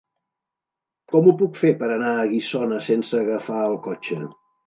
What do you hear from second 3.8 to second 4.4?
cotxe?